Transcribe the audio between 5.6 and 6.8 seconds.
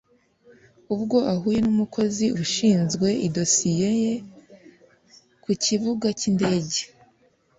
kibuga ki ndege